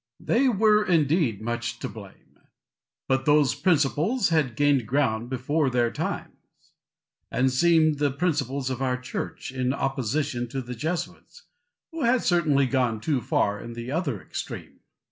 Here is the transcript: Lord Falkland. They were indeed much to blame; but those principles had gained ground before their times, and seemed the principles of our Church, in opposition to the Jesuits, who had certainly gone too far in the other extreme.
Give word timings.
Lord 0.19 0.27
Falkland. 0.27 0.27
They 0.55 0.59
were 0.65 0.83
indeed 0.83 1.41
much 1.43 1.77
to 1.77 1.87
blame; 1.87 2.39
but 3.07 3.27
those 3.27 3.53
principles 3.53 4.29
had 4.29 4.55
gained 4.55 4.87
ground 4.87 5.29
before 5.29 5.69
their 5.69 5.91
times, 5.91 6.71
and 7.29 7.51
seemed 7.51 7.99
the 7.99 8.09
principles 8.09 8.71
of 8.71 8.81
our 8.81 8.97
Church, 8.97 9.51
in 9.51 9.75
opposition 9.75 10.47
to 10.47 10.61
the 10.63 10.73
Jesuits, 10.73 11.43
who 11.91 12.01
had 12.01 12.23
certainly 12.23 12.65
gone 12.65 12.99
too 12.99 13.21
far 13.21 13.59
in 13.59 13.73
the 13.73 13.91
other 13.91 14.19
extreme. 14.19 14.79